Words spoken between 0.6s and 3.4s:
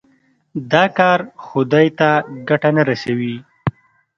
دا کار خدای ته ګټه نه رسوي.